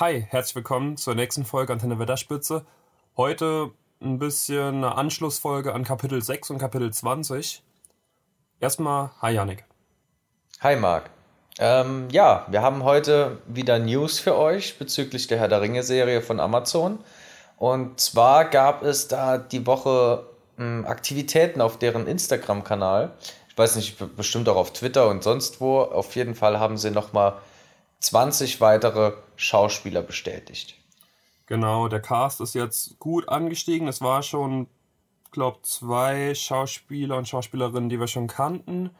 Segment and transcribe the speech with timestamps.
[0.00, 2.64] Hi, herzlich willkommen zur nächsten Folge Antenne Wetterspitze.
[3.16, 7.64] Heute ein bisschen eine Anschlussfolge an Kapitel 6 und Kapitel 20.
[8.60, 9.64] Erstmal, hi Janik.
[10.60, 11.10] Hi Marc.
[11.58, 16.38] Ähm, ja, wir haben heute wieder News für euch bezüglich der Herr der Ringe-Serie von
[16.38, 17.00] Amazon.
[17.56, 20.26] Und zwar gab es da die Woche
[20.58, 23.10] mh, Aktivitäten auf deren Instagram-Kanal.
[23.48, 25.80] Ich weiß nicht, bestimmt auch auf Twitter und sonst wo.
[25.80, 27.38] Auf jeden Fall haben sie nochmal
[27.98, 30.74] 20 weitere Schauspieler bestätigt.
[31.46, 33.88] Genau, der Cast ist jetzt gut angestiegen.
[33.88, 34.66] Es war schon,
[35.30, 38.90] glaube zwei Schauspieler und Schauspielerinnen, die wir schon kannten.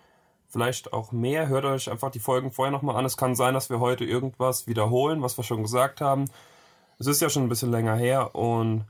[0.49, 1.49] Vielleicht auch mehr.
[1.49, 3.05] Hört euch einfach die Folgen vorher nochmal an.
[3.05, 6.31] Es kann sein, dass wir heute irgendwas wiederholen, was wir schon gesagt haben.
[6.99, 8.87] Es ist ja schon ein bisschen länger her und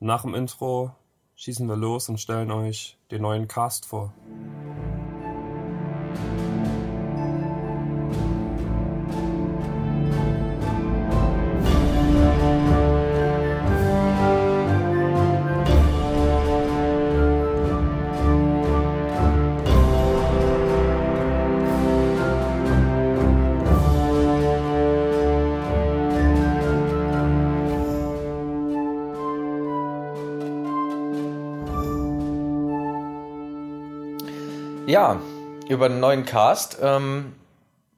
[0.00, 0.90] nach dem Intro
[1.36, 4.12] schießen wir los und stellen euch den neuen Cast vor.
[34.94, 35.20] Ja,
[35.68, 36.78] über den neuen Cast.
[36.80, 37.34] Ähm,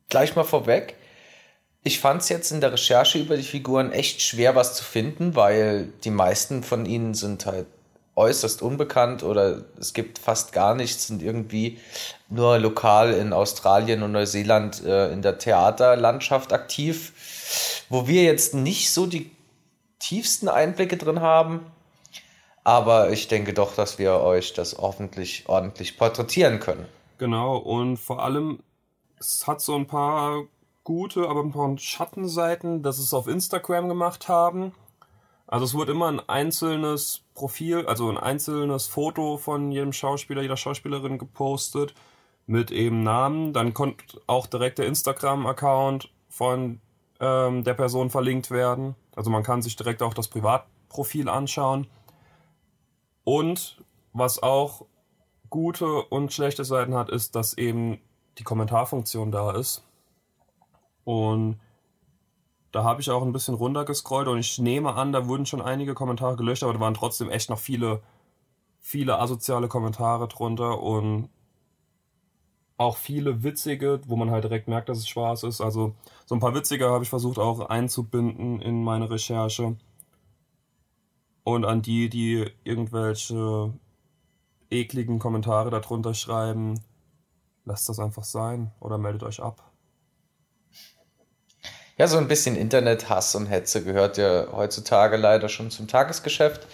[0.08, 0.96] gleich mal vorweg.
[1.84, 5.36] Ich fand es jetzt in der Recherche über die Figuren echt schwer, was zu finden,
[5.36, 7.66] weil die meisten von ihnen sind halt
[8.14, 11.78] äußerst unbekannt oder es gibt fast gar nichts, sind irgendwie
[12.30, 18.90] nur lokal in Australien und Neuseeland äh, in der Theaterlandschaft aktiv, wo wir jetzt nicht
[18.90, 19.30] so die
[19.98, 21.66] tiefsten Einblicke drin haben.
[22.66, 26.84] Aber ich denke doch, dass wir euch das hoffentlich ordentlich porträtieren können.
[27.16, 28.58] Genau, und vor allem,
[29.20, 30.42] es hat so ein paar
[30.82, 34.72] gute, aber ein paar Schattenseiten, dass es auf Instagram gemacht haben.
[35.46, 40.56] Also es wurde immer ein einzelnes Profil, also ein einzelnes Foto von jedem Schauspieler, jeder
[40.56, 41.94] Schauspielerin gepostet
[42.48, 43.52] mit eben Namen.
[43.52, 46.80] Dann konnte auch direkt der Instagram-Account von
[47.20, 48.96] ähm, der Person verlinkt werden.
[49.14, 51.86] Also man kann sich direkt auch das Privatprofil anschauen.
[53.26, 53.82] Und
[54.12, 54.86] was auch
[55.50, 57.98] gute und schlechte Seiten hat, ist, dass eben
[58.38, 59.82] die Kommentarfunktion da ist.
[61.02, 61.58] Und
[62.70, 65.94] da habe ich auch ein bisschen runtergescrollt und ich nehme an, da wurden schon einige
[65.94, 68.00] Kommentare gelöscht, aber da waren trotzdem echt noch viele,
[68.78, 71.28] viele asoziale Kommentare drunter und
[72.76, 75.60] auch viele witzige, wo man halt direkt merkt, dass es Spaß ist.
[75.60, 79.76] Also so ein paar witzige habe ich versucht auch einzubinden in meine Recherche.
[81.46, 83.72] Und an die, die irgendwelche
[84.68, 86.82] ekligen Kommentare darunter schreiben,
[87.64, 89.70] lasst das einfach sein oder meldet euch ab.
[91.98, 96.66] Ja, so ein bisschen Internethass und Hetze gehört ja heutzutage leider schon zum Tagesgeschäft.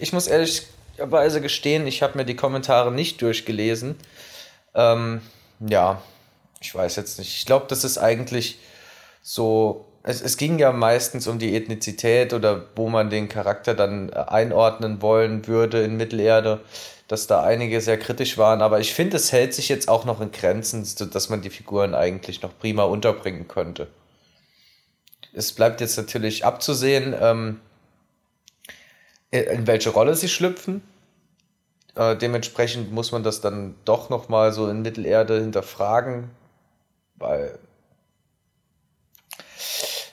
[0.00, 3.94] Ich muss ehrlicherweise gestehen, ich habe mir die Kommentare nicht durchgelesen.
[4.74, 5.20] Ähm,
[5.60, 6.02] ja,
[6.60, 7.32] ich weiß jetzt nicht.
[7.36, 8.58] Ich glaube, das ist eigentlich
[9.22, 14.08] so es, es ging ja meistens um die Ethnizität oder wo man den Charakter dann
[14.08, 16.60] äh, einordnen wollen würde in Mittelerde,
[17.08, 18.62] dass da einige sehr kritisch waren.
[18.62, 21.94] Aber ich finde, es hält sich jetzt auch noch in Grenzen, dass man die Figuren
[21.94, 23.88] eigentlich noch prima unterbringen könnte.
[25.32, 27.60] Es bleibt jetzt natürlich abzusehen, ähm,
[29.32, 30.82] in welche Rolle sie schlüpfen.
[31.96, 36.30] Äh, dementsprechend muss man das dann doch noch mal so in Mittelerde hinterfragen,
[37.16, 37.58] weil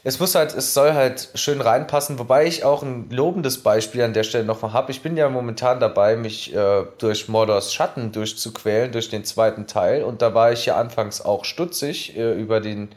[0.05, 4.13] es muss halt, es soll halt schön reinpassen, wobei ich auch ein lobendes Beispiel an
[4.13, 4.91] der Stelle nochmal habe.
[4.91, 10.03] Ich bin ja momentan dabei, mich äh, durch Mordors Schatten durchzuquälen, durch den zweiten Teil.
[10.03, 12.89] Und da war ich ja anfangs auch stutzig äh, über den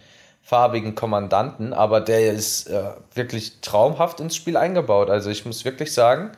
[0.42, 5.08] farbigen Kommandanten, aber der ist äh, wirklich traumhaft ins Spiel eingebaut.
[5.08, 6.32] Also ich muss wirklich sagen,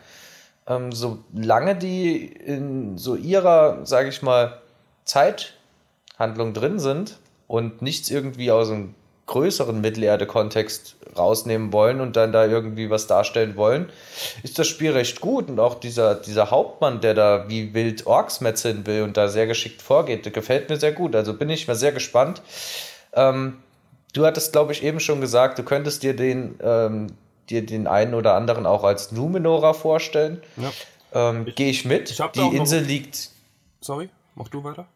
[0.67, 4.61] ähm, solange die in so ihrer, sage ich mal,
[5.05, 8.95] Zeithandlung drin sind und nichts irgendwie aus dem
[9.29, 13.91] größeren Mittelerde-Kontext rausnehmen wollen und dann da irgendwie was darstellen wollen,
[14.43, 15.49] ist das Spiel recht gut.
[15.49, 19.47] Und auch dieser, dieser Hauptmann, der da wie wild Orks metzeln will und da sehr
[19.47, 21.15] geschickt vorgeht, gefällt mir sehr gut.
[21.15, 22.43] Also bin ich mal sehr gespannt.
[23.13, 23.59] Ähm,
[24.15, 27.09] du hattest, glaube ich, eben schon gesagt, du könntest dir den, ähm,
[27.49, 30.43] dir den einen oder anderen auch als Numenora vorstellen.
[30.57, 30.73] Ja.
[31.31, 32.11] Ähm, Gehe ich mit.
[32.11, 33.31] Ich die Insel liegt.
[33.81, 34.87] Sorry, mach du weiter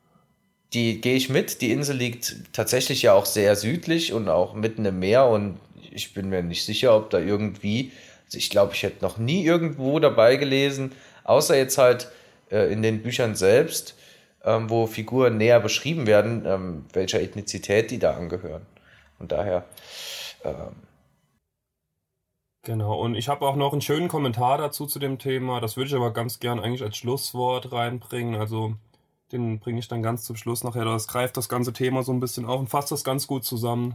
[0.75, 1.61] die gehe ich mit.
[1.61, 5.59] Die Insel liegt tatsächlich ja auch sehr südlich und auch mitten im Meer und
[5.91, 7.93] ich bin mir nicht sicher, ob da irgendwie,
[8.25, 10.93] also ich glaube, ich hätte noch nie irgendwo dabei gelesen,
[11.25, 12.11] außer jetzt halt
[12.51, 13.95] äh, in den Büchern selbst,
[14.45, 18.67] ähm, wo Figuren näher beschrieben werden, ähm, welcher Ethnizität die da angehören.
[19.19, 19.65] Und daher
[20.45, 20.75] ähm,
[22.65, 25.61] Genau, und ich habe auch noch einen schönen Kommentar dazu zu dem Thema.
[25.61, 28.37] Das würde ich aber ganz gern eigentlich als Schlusswort reinbringen.
[28.37, 28.77] Also
[29.33, 30.85] den bringe ich dann ganz zum Schluss nachher.
[30.85, 33.95] Das greift das ganze Thema so ein bisschen auf und fasst das ganz gut zusammen.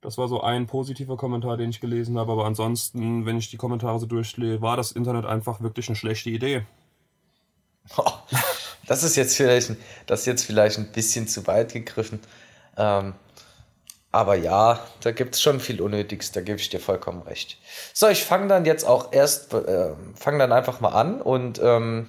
[0.00, 3.56] Das war so ein positiver Kommentar, den ich gelesen habe, aber ansonsten, wenn ich die
[3.56, 6.62] Kommentare so durchlese, war das Internet einfach wirklich eine schlechte Idee.
[8.86, 9.72] das ist jetzt vielleicht,
[10.06, 12.20] das jetzt vielleicht ein bisschen zu weit gegriffen.
[12.76, 13.14] Ähm,
[14.12, 17.58] aber ja, da gibt es schon viel Unnötiges, da gebe ich dir vollkommen recht.
[17.92, 22.08] So, ich fange dann jetzt auch erst, äh, fange dann einfach mal an und ähm,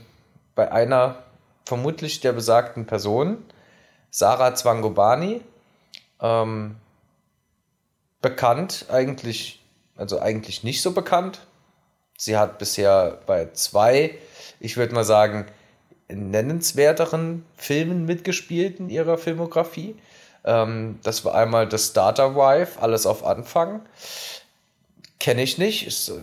[0.60, 1.24] bei einer
[1.64, 3.46] vermutlich der besagten Person,
[4.12, 5.40] Sarah Zwangobani,
[6.20, 6.76] ähm,
[8.22, 9.64] bekannt, eigentlich,
[9.96, 11.40] also eigentlich nicht so bekannt.
[12.18, 14.18] Sie hat bisher bei zwei,
[14.60, 15.46] ich würde mal sagen,
[16.10, 19.96] nennenswerteren Filmen mitgespielt in ihrer Filmografie.
[20.44, 23.80] Ähm, das war einmal The Starter Wife, alles auf Anfang.
[25.22, 26.20] Kenne ich nicht, ist äh,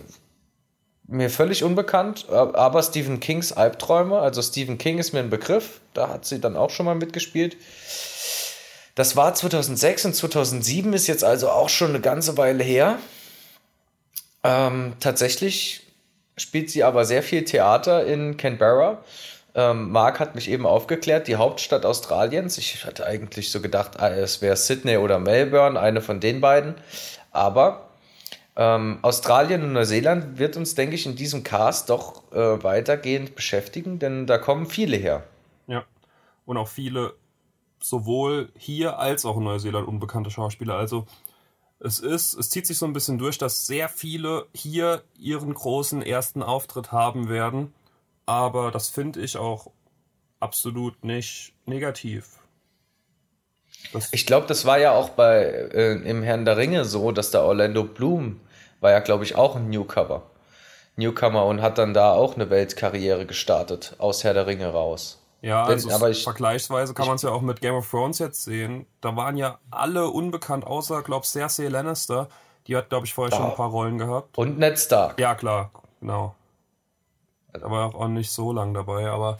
[1.07, 6.09] mir völlig unbekannt, aber Stephen Kings Albträume, also Stephen King ist mir ein Begriff, da
[6.09, 7.55] hat sie dann auch schon mal mitgespielt.
[8.95, 12.97] Das war 2006 und 2007 ist jetzt also auch schon eine ganze Weile her.
[14.43, 15.83] Ähm, tatsächlich
[16.35, 19.03] spielt sie aber sehr viel Theater in Canberra.
[19.55, 22.57] Ähm, Mark hat mich eben aufgeklärt, die Hauptstadt Australiens.
[22.57, 26.75] Ich hatte eigentlich so gedacht, ah, es wäre Sydney oder Melbourne, eine von den beiden.
[27.31, 27.86] Aber
[28.59, 33.99] ähm, Australien und Neuseeland wird uns, denke ich, in diesem Cast doch äh, weitergehend beschäftigen,
[33.99, 35.23] denn da kommen viele her.
[35.67, 35.85] Ja,
[36.45, 37.13] und auch viele
[37.79, 40.73] sowohl hier als auch in Neuseeland unbekannte Schauspieler.
[40.73, 41.05] Also
[41.79, 46.01] es ist, es zieht sich so ein bisschen durch, dass sehr viele hier ihren großen
[46.01, 47.75] ersten Auftritt haben werden.
[48.25, 49.69] Aber das finde ich auch
[50.39, 52.39] absolut nicht negativ.
[53.93, 57.29] Das ich glaube, das war ja auch bei äh, im Herrn der Ringe so, dass
[57.29, 58.39] der Orlando Bloom
[58.79, 60.23] war ja, glaube ich, auch ein Newcomer.
[60.95, 65.21] Newcomer und hat dann da auch eine Weltkarriere gestartet, aus Herr der Ringe raus.
[65.41, 68.43] Ja, also aber ich, vergleichsweise kann man es ja auch mit Game of Thrones jetzt
[68.43, 68.87] sehen.
[69.01, 72.27] Da waren ja alle unbekannt, außer, glaube ich, Cersei Lannister.
[72.65, 74.37] Die hat, glaube ich, vorher schon ein paar Rollen gehabt.
[74.37, 75.19] Und Ned Stark.
[75.19, 75.71] Ja, klar,
[76.01, 76.35] genau.
[77.53, 79.37] Da war auch nicht so lang dabei, aber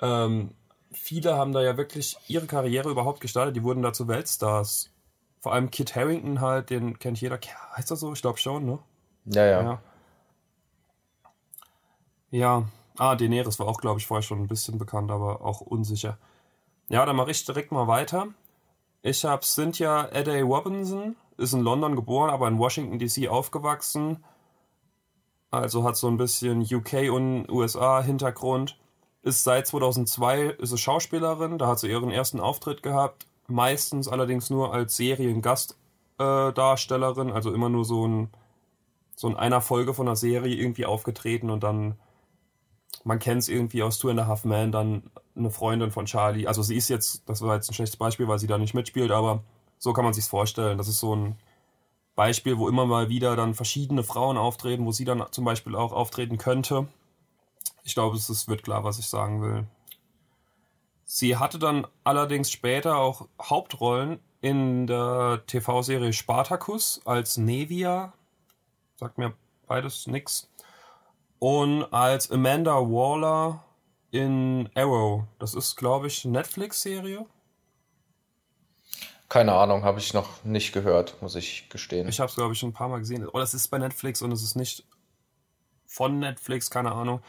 [0.00, 0.50] ähm,
[0.92, 3.56] viele haben da ja wirklich ihre Karriere überhaupt gestartet.
[3.56, 4.90] Die wurden da zu Weltstars.
[5.44, 7.38] Vor allem Kit Harrington halt, den kennt jeder.
[7.76, 8.14] Heißt das so?
[8.14, 8.78] Ich glaube schon, ne?
[9.26, 9.62] Ja, ja.
[9.62, 9.80] Ja,
[12.30, 12.64] ja
[12.96, 16.16] Ah, Daenerys war auch, glaube ich, vorher schon ein bisschen bekannt, aber auch unsicher.
[16.88, 18.28] Ja, dann mache ich direkt mal weiter.
[19.02, 24.24] Ich habe Cynthia Eddie Robinson, ist in London geboren, aber in Washington DC aufgewachsen.
[25.50, 28.78] Also hat so ein bisschen UK und USA Hintergrund.
[29.20, 33.26] Ist seit 2002 ist sie Schauspielerin, da hat sie ihren ersten Auftritt gehabt.
[33.46, 38.30] Meistens allerdings nur als Seriengastdarstellerin, äh, also immer nur so ein
[39.16, 41.94] so in einer Folge von einer Serie irgendwie aufgetreten und dann
[43.04, 45.02] man kennt es irgendwie aus Two and a Half Men, dann
[45.36, 46.46] eine Freundin von Charlie.
[46.46, 49.10] Also sie ist jetzt, das war jetzt ein schlechtes Beispiel, weil sie da nicht mitspielt,
[49.10, 49.42] aber
[49.78, 50.78] so kann man sich vorstellen.
[50.78, 51.36] Das ist so ein
[52.14, 55.92] Beispiel, wo immer mal wieder dann verschiedene Frauen auftreten, wo sie dann zum Beispiel auch
[55.92, 56.86] auftreten könnte.
[57.82, 59.66] Ich glaube, es wird klar, was ich sagen will.
[61.16, 68.12] Sie hatte dann allerdings später auch Hauptrollen in der TV-Serie Spartacus als Nevia.
[68.96, 69.32] Sagt mir
[69.68, 70.50] beides nix
[71.38, 73.62] und als Amanda Waller
[74.10, 75.22] in Arrow.
[75.38, 77.24] Das ist, glaube ich, Netflix-Serie.
[79.28, 82.08] Keine Ahnung, habe ich noch nicht gehört, muss ich gestehen.
[82.08, 83.28] Ich habe es, glaube ich, schon ein paar Mal gesehen.
[83.32, 84.84] Oh, das ist bei Netflix und es ist nicht
[85.86, 87.22] von Netflix, keine Ahnung.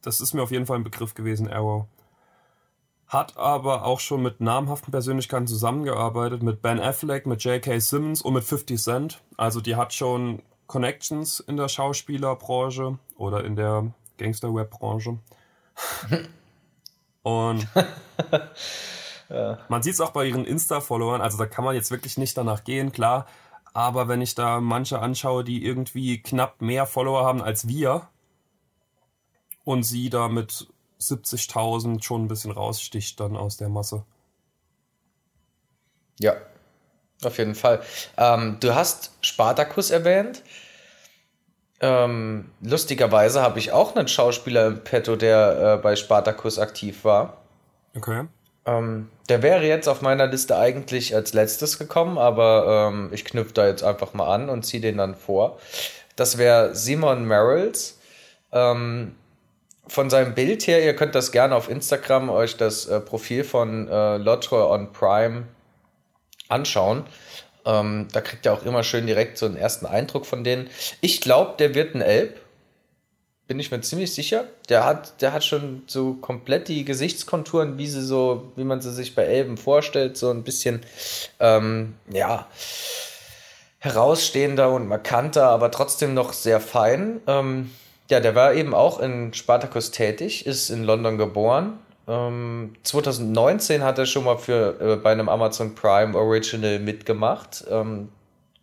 [0.00, 1.88] Das ist mir auf jeden Fall ein Begriff gewesen, Arrow.
[3.08, 7.78] Hat aber auch schon mit namhaften Persönlichkeiten zusammengearbeitet, mit Ben Affleck, mit J.K.
[7.78, 9.22] Simmons und mit 50 Cent.
[9.36, 15.18] Also die hat schon Connections in der Schauspielerbranche oder in der Gangster-Web-Branche.
[17.22, 17.66] Und
[19.28, 19.58] ja.
[19.68, 22.62] man sieht es auch bei ihren Insta-Followern, also da kann man jetzt wirklich nicht danach
[22.62, 23.26] gehen, klar.
[23.72, 28.08] Aber wenn ich da manche anschaue, die irgendwie knapp mehr Follower haben als wir
[29.64, 30.68] und sie da mit
[31.00, 34.04] 70.000 schon ein bisschen raussticht dann aus der Masse.
[36.18, 36.34] Ja,
[37.24, 37.80] auf jeden Fall.
[38.16, 40.42] Ähm, du hast Spartacus erwähnt.
[41.80, 47.38] Ähm, lustigerweise habe ich auch einen Schauspieler im Petto, der äh, bei Spartacus aktiv war.
[47.94, 48.26] Okay.
[48.64, 53.52] Ähm, der wäre jetzt auf meiner Liste eigentlich als letztes gekommen, aber ähm, ich knüpfe
[53.52, 55.58] da jetzt einfach mal an und ziehe den dann vor.
[56.16, 57.98] Das wäre Simon Merrills.
[58.52, 59.14] Ähm,
[59.88, 63.88] von seinem Bild her, ihr könnt das gerne auf Instagram euch das äh, Profil von
[63.88, 65.44] äh, Lotre on Prime
[66.48, 67.04] anschauen.
[67.64, 70.70] Ähm, da kriegt er auch immer schön direkt so einen ersten Eindruck von denen.
[71.00, 72.40] Ich glaube, der wird ein Elb.
[73.48, 74.44] Bin ich mir ziemlich sicher.
[74.68, 78.92] Der hat, der hat schon so komplett die Gesichtskonturen, wie sie so, wie man sie
[78.92, 80.80] sich bei Elben vorstellt, so ein bisschen,
[81.38, 82.48] ähm, ja,
[83.78, 87.20] herausstehender und markanter, aber trotzdem noch sehr fein.
[87.28, 87.70] Ähm,
[88.08, 91.78] ja, der war eben auch in Spartacus tätig, ist in London geboren.
[92.08, 97.64] Ähm, 2019 hat er schon mal für äh, bei einem Amazon Prime Original mitgemacht.
[97.68, 98.10] Ähm,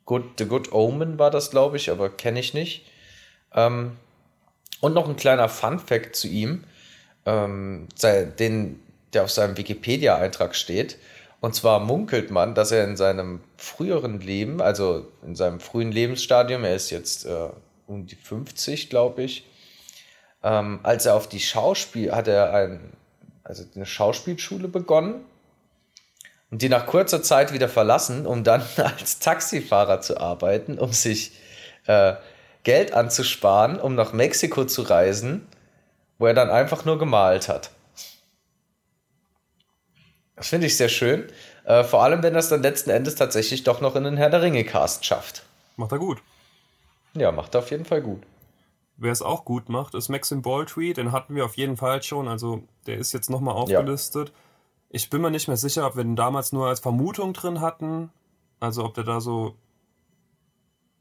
[0.06, 2.86] Good, The Good Omen war das, glaube ich, aber kenne ich nicht.
[3.54, 3.98] Ähm,
[4.82, 6.64] und noch ein kleiner Fun Fact zu ihm,
[7.26, 8.80] ähm, den,
[9.14, 10.98] der auf seinem Wikipedia-Eintrag steht.
[11.40, 16.64] Und zwar munkelt man, dass er in seinem früheren Leben, also in seinem frühen Lebensstadium,
[16.64, 17.50] er ist jetzt äh,
[17.88, 19.46] um die 50, glaube ich,
[20.44, 22.94] ähm, als er auf die Schauspiel, hat er ein,
[23.44, 25.24] also eine Schauspielschule begonnen
[26.52, 31.34] und die nach kurzer Zeit wieder verlassen, um dann als Taxifahrer zu arbeiten, um sich
[31.88, 32.13] äh,
[32.63, 35.48] Geld anzusparen, um nach Mexiko zu reisen,
[36.18, 37.72] wo er dann einfach nur gemalt hat.
[40.36, 41.28] Das finde ich sehr schön.
[41.66, 44.42] Äh, vor allem, wenn es dann letzten Endes tatsächlich doch noch in den Herr der
[44.42, 45.44] Ringe-Cast schafft.
[45.78, 46.22] Macht er gut.
[47.15, 48.24] Ja, macht er auf jeden Fall gut.
[48.98, 50.93] Wer es auch gut macht, ist Maxim Baldry.
[50.93, 52.27] Den hatten wir auf jeden Fall schon.
[52.27, 54.29] Also, der ist jetzt nochmal aufgelistet.
[54.29, 54.36] Ja.
[54.89, 58.12] Ich bin mir nicht mehr sicher, ob wir den damals nur als Vermutung drin hatten.
[58.60, 59.55] Also, ob der da so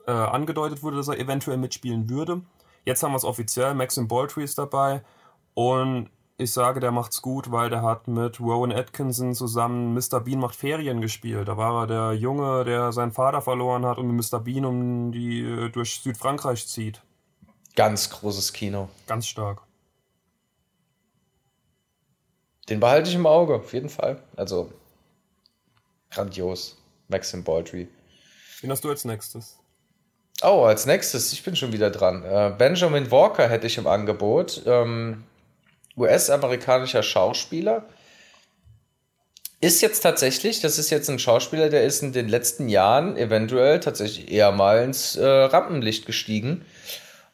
[0.06, 2.42] äh, angedeutet wurde, dass er eventuell mitspielen würde.
[2.84, 3.74] Jetzt haben wir es offiziell.
[3.74, 5.02] Maxim Baldry ist dabei.
[5.54, 10.20] Und ich sage, der macht's gut, weil der hat mit Rowan Atkinson zusammen Mr.
[10.20, 11.48] Bean macht Ferien gespielt.
[11.48, 14.40] Da war er der Junge, der seinen Vater verloren hat und mit Mr.
[14.40, 17.02] Bean um die äh, durch Südfrankreich zieht.
[17.76, 18.88] Ganz großes Kino.
[19.06, 19.62] Ganz stark.
[22.68, 24.22] Den behalte ich im Auge, auf jeden Fall.
[24.36, 24.72] Also
[26.10, 26.78] grandios.
[27.08, 27.88] Maxim Baldry.
[28.60, 29.58] Wen hast du als nächstes?
[30.42, 32.24] Oh, als nächstes, ich bin schon wieder dran.
[32.24, 34.62] Äh, Benjamin Walker hätte ich im Angebot.
[34.66, 35.24] Ähm,
[35.96, 37.84] US-amerikanischer Schauspieler.
[39.60, 43.78] Ist jetzt tatsächlich, das ist jetzt ein Schauspieler, der ist in den letzten Jahren eventuell
[43.78, 46.64] tatsächlich eher mal ins äh, Rampenlicht gestiegen.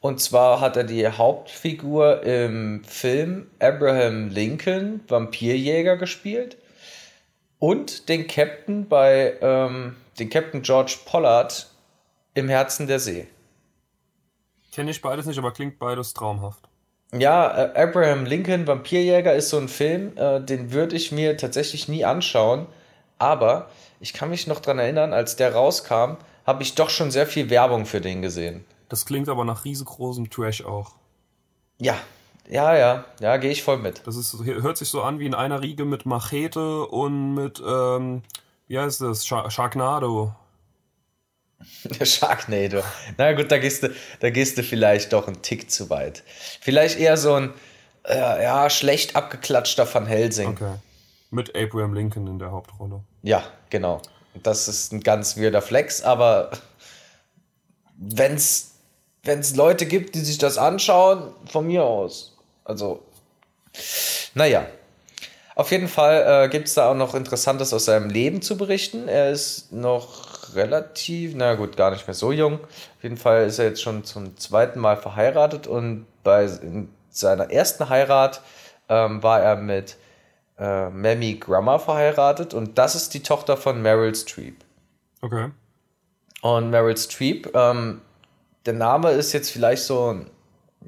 [0.01, 6.59] Und zwar hat er die Hauptfigur im Film Abraham Lincoln, Vampirjäger, gespielt.
[7.59, 11.69] Und den Captain bei ähm, den Captain George Pollard
[12.35, 13.27] im Herzen der See.
[14.71, 16.68] Kenne ich beides nicht, aber klingt beides traumhaft.
[17.13, 21.89] Ja, äh, Abraham Lincoln, Vampirjäger, ist so ein Film, äh, den würde ich mir tatsächlich
[21.89, 22.67] nie anschauen.
[23.19, 27.27] Aber ich kann mich noch daran erinnern, als der rauskam, habe ich doch schon sehr
[27.27, 28.65] viel Werbung für den gesehen.
[28.89, 30.93] Das klingt aber nach riesengroßem Trash auch.
[31.79, 31.97] Ja,
[32.49, 34.07] ja, ja, ja, gehe ich voll mit.
[34.07, 38.23] Das ist, hört sich so an wie in einer Riege mit Machete und mit, ähm,
[38.67, 40.35] wie heißt das, Sharknado.
[42.03, 42.83] Sharknado.
[43.17, 46.23] Na gut, da gehst, du, da gehst du vielleicht doch einen Tick zu weit.
[46.61, 47.53] Vielleicht eher so ein
[48.05, 50.49] äh, ja, schlecht abgeklatschter Van Helsing.
[50.49, 50.75] Okay.
[51.31, 53.03] Mit Abraham Lincoln in der Hauptrolle.
[53.23, 54.01] Ja, genau.
[54.43, 56.51] Das ist ein ganz weirder Flex, aber
[57.97, 62.37] wenn es Leute gibt, die sich das anschauen, von mir aus.
[62.65, 63.03] Also,
[64.35, 64.67] naja.
[65.55, 69.09] Auf jeden Fall äh, gibt es da auch noch Interessantes aus seinem Leben zu berichten.
[69.09, 72.61] Er ist noch relativ, na gut, gar nicht mehr so jung.
[72.61, 76.49] Auf jeden Fall ist er jetzt schon zum zweiten Mal verheiratet und bei
[77.11, 78.43] seiner ersten Heirat
[78.89, 79.97] ähm, war er mit
[80.59, 84.57] äh, Mammy Grummer verheiratet und das ist die Tochter von Meryl Streep.
[85.21, 85.51] Okay.
[86.43, 88.01] Und Meryl Streep, ähm,
[88.67, 90.21] der Name ist jetzt vielleicht so,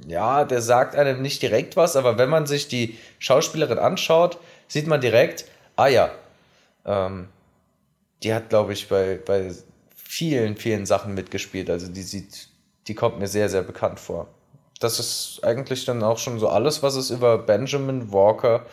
[0.07, 4.38] ja, der sagt einem nicht direkt was, aber wenn man sich die Schauspielerin anschaut,
[4.69, 6.11] sieht man direkt, ah ja,
[6.85, 7.29] ähm,
[8.23, 9.55] die hat, glaube ich, bei, bei
[9.95, 11.71] vielen, vielen Sachen mitgespielt.
[11.71, 12.49] Also die sieht,
[12.87, 14.29] die kommt mir sehr, sehr bekannt vor.
[14.81, 18.67] Das ist eigentlich dann auch schon so alles, was es über Benjamin Walker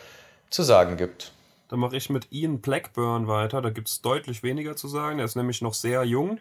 [0.50, 1.34] zu sagen gibt.
[1.68, 3.62] Dann mache ich mit Ian Blackburn weiter.
[3.62, 5.20] Da gibt es deutlich weniger zu sagen.
[5.20, 6.40] Er ist nämlich noch sehr jung.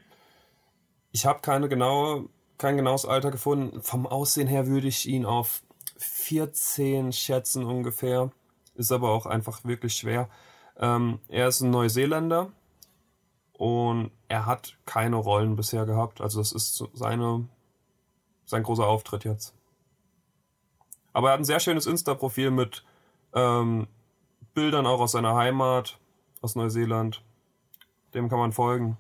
[1.11, 3.83] Ich habe keine genaue, kein genaues Alter gefunden.
[3.83, 5.63] Vom Aussehen her würde ich ihn auf
[5.99, 8.31] 14 schätzen ungefähr.
[8.77, 10.29] Ist aber auch einfach wirklich schwer.
[10.79, 12.53] Ähm, er ist ein Neuseeländer,
[13.59, 16.21] und er hat keine Rollen bisher gehabt.
[16.21, 17.49] Also das ist seine,
[18.45, 19.55] sein großer Auftritt jetzt.
[21.13, 22.85] Aber er hat ein sehr schönes Insta-Profil mit
[23.35, 23.87] ähm,
[24.53, 25.99] Bildern auch aus seiner Heimat,
[26.43, 27.23] aus Neuseeland.
[28.13, 28.99] Dem kann man folgen.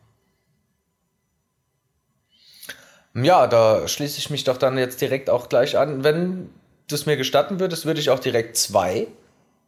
[3.14, 6.04] Ja, da schließe ich mich doch dann jetzt direkt auch gleich an.
[6.04, 6.50] Wenn
[6.88, 9.08] du es mir gestatten würdest, würde ich auch direkt zwei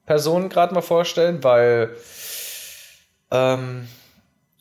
[0.07, 1.95] Personen gerade mal vorstellen, weil
[3.30, 3.88] ähm,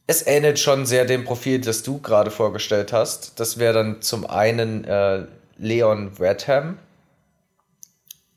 [0.08, 3.40] es ähnelt schon sehr dem Profil, das du gerade vorgestellt hast.
[3.40, 5.26] Das wäre dann zum einen äh,
[5.58, 6.80] Leon Redham.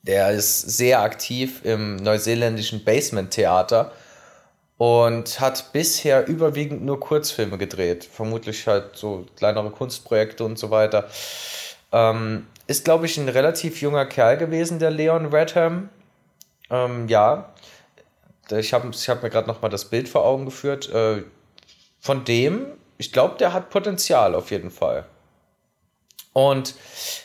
[0.03, 3.93] Der ist sehr aktiv im neuseeländischen Basement-Theater
[4.79, 8.05] und hat bisher überwiegend nur Kurzfilme gedreht.
[8.05, 11.09] Vermutlich halt so kleinere Kunstprojekte und so weiter.
[11.93, 15.91] Ähm, ist, glaube ich, ein relativ junger Kerl gewesen, der Leon Redham.
[16.71, 17.53] Ähm, ja,
[18.50, 20.89] ich habe ich hab mir gerade noch mal das Bild vor Augen geführt.
[20.93, 21.23] Äh,
[22.00, 22.66] von dem,
[22.99, 25.04] ich glaube, der hat Potenzial auf jeden Fall.
[26.33, 26.75] Und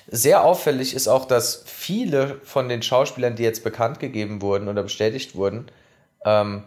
[0.08, 4.84] sehr auffällig ist auch, dass viele von den Schauspielern, die jetzt bekannt gegeben wurden oder
[4.84, 5.68] bestätigt wurden,
[6.26, 6.64] ähm,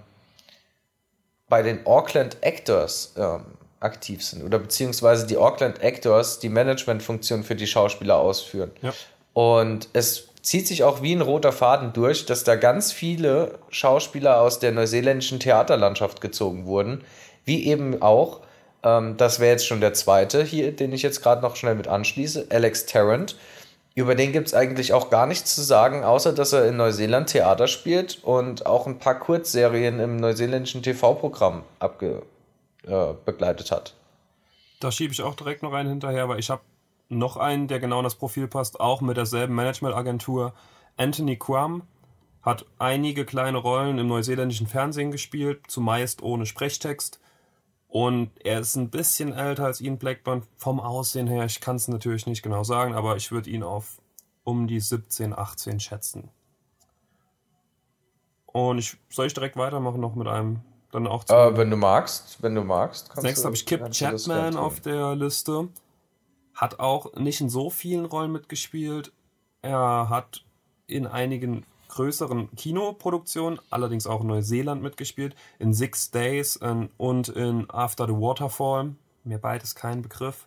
[1.48, 3.44] bei den Auckland Actors ähm,
[3.80, 8.70] aktiv sind oder beziehungsweise die Auckland Actors die Managementfunktion für die Schauspieler ausführen.
[8.82, 8.92] Ja.
[9.32, 14.40] Und es zieht sich auch wie ein roter Faden durch, dass da ganz viele Schauspieler
[14.40, 17.04] aus der neuseeländischen Theaterlandschaft gezogen wurden,
[17.48, 18.40] wie eben auch,
[18.84, 21.88] ähm, das wäre jetzt schon der zweite hier, den ich jetzt gerade noch schnell mit
[21.88, 23.36] anschließe, Alex Tarrant.
[23.96, 27.30] Über den gibt es eigentlich auch gar nichts zu sagen, außer dass er in Neuseeland
[27.30, 33.94] Theater spielt und auch ein paar Kurzserien im neuseeländischen TV-Programm äh, begleitet hat.
[34.78, 36.62] Da schiebe ich auch direkt noch einen hinterher, weil ich habe
[37.08, 40.52] noch einen, der genau in das Profil passt, auch mit derselben Managementagentur.
[40.96, 41.82] Anthony Quam
[42.42, 47.18] hat einige kleine Rollen im neuseeländischen Fernsehen gespielt, zumeist ohne Sprechtext.
[47.88, 51.46] Und er ist ein bisschen älter als Ian Blackburn vom Aussehen her.
[51.46, 53.98] Ich kann es natürlich nicht genau sagen, aber ich würde ihn auf
[54.44, 56.30] um die 17, 18 schätzen.
[58.46, 61.34] Und ich soll ich direkt weitermachen noch mit einem dann auch zu.
[61.34, 63.08] Äh, wenn du magst, wenn du magst.
[63.08, 65.68] Kannst Nächstes habe ich Kip Chapman auf der Liste.
[66.54, 69.12] Hat auch nicht in so vielen Rollen mitgespielt.
[69.62, 70.44] Er hat
[70.86, 76.58] in einigen größeren Kinoproduktionen, allerdings auch in Neuseeland mitgespielt, in Six Days
[76.96, 78.94] und in After the Waterfall.
[79.24, 80.46] Mir beides kein Begriff.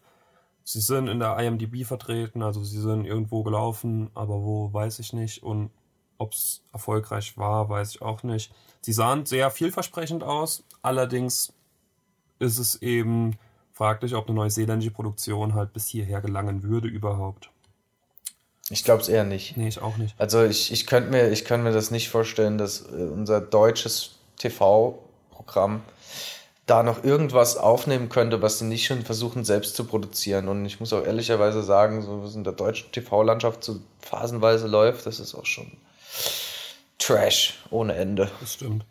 [0.63, 5.11] Sie sind in der IMDb vertreten, also sie sind irgendwo gelaufen, aber wo weiß ich
[5.11, 5.43] nicht.
[5.43, 5.71] Und
[6.17, 8.53] ob es erfolgreich war, weiß ich auch nicht.
[8.81, 11.53] Sie sahen sehr vielversprechend aus, allerdings
[12.37, 13.37] ist es eben
[13.71, 17.49] fraglich, ob eine neuseeländische Produktion halt bis hierher gelangen würde überhaupt.
[18.71, 19.57] Ich glaube es eher nicht.
[19.57, 20.15] Nee, ich auch nicht.
[20.17, 25.81] Also ich, ich könnte mir, könnt mir das nicht vorstellen, dass äh, unser deutsches TV-Programm
[26.65, 30.47] da noch irgendwas aufnehmen könnte, was sie nicht schon versuchen selbst zu produzieren.
[30.47, 35.05] Und ich muss auch ehrlicherweise sagen, so was in der deutschen TV-Landschaft so phasenweise läuft,
[35.05, 35.71] das ist auch schon
[36.97, 38.31] Trash ohne Ende.
[38.39, 38.85] Das stimmt.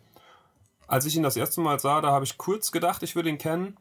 [0.89, 3.39] Als ich ihn das erste Mal sah, da habe ich kurz gedacht, ich würde ihn
[3.39, 3.77] kennen.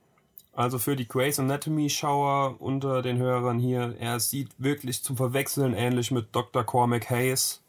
[0.59, 5.73] Also für die Grey's Anatomy Schauer unter den Hörern hier, er sieht wirklich zum Verwechseln
[5.73, 6.65] ähnlich mit Dr.
[6.65, 7.61] Cormac Hayes,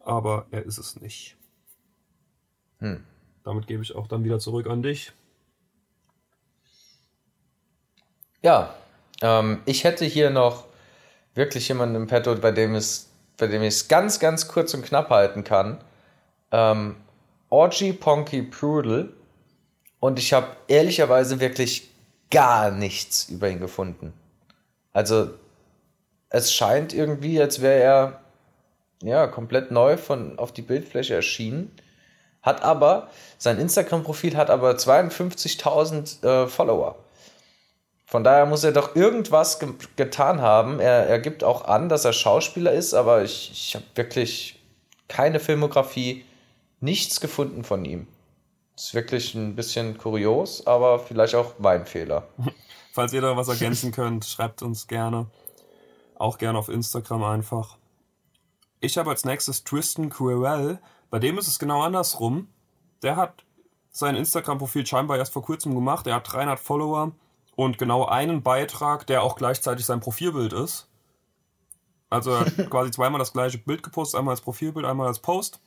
[0.00, 1.36] aber er ist es nicht.
[2.80, 3.04] Hm.
[3.44, 5.12] Damit gebe ich auch dann wieder zurück an dich.
[8.42, 8.74] Ja,
[9.22, 10.64] ähm, ich hätte hier noch
[11.36, 14.84] wirklich jemanden im Petto, bei dem es, bei dem ich es ganz, ganz kurz und
[14.84, 15.78] knapp halten kann.
[16.50, 16.96] Ähm,
[17.50, 19.14] Orgy Ponky Prudel.
[20.00, 21.89] Und ich habe ehrlicherweise wirklich
[22.30, 24.12] gar nichts über ihn gefunden.
[24.92, 25.30] Also
[26.28, 28.20] es scheint irgendwie, als wäre er
[29.02, 31.74] ja komplett neu von auf die Bildfläche erschienen.
[32.42, 36.96] Hat aber, sein Instagram-Profil hat aber 52.000 äh, Follower.
[38.06, 40.80] Von daher muss er doch irgendwas ge getan haben.
[40.80, 44.60] Er, er gibt auch an, dass er Schauspieler ist, aber ich, ich habe wirklich
[45.06, 46.24] keine Filmografie,
[46.80, 48.08] nichts gefunden von ihm.
[48.80, 52.26] Ist wirklich ein bisschen kurios, aber vielleicht auch mein Fehler.
[52.92, 55.26] Falls ihr da was ergänzen könnt, schreibt uns gerne.
[56.18, 57.76] Auch gerne auf Instagram einfach.
[58.80, 60.78] Ich habe als nächstes Tristan Cruel.
[61.10, 62.48] Bei dem ist es genau andersrum.
[63.02, 63.44] Der hat
[63.90, 66.06] sein Instagram-Profil scheinbar erst vor kurzem gemacht.
[66.06, 67.12] Er hat 300 Follower
[67.56, 70.88] und genau einen Beitrag, der auch gleichzeitig sein Profilbild ist.
[72.08, 75.60] Also er hat quasi zweimal das gleiche Bild gepostet, einmal als Profilbild, einmal als Post.